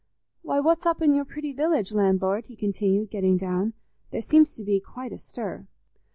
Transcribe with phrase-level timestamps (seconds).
[0.41, 3.73] "Why, what's up in your pretty village, landlord?" he continued, getting down.
[4.09, 5.67] "There seems to be quite a stir."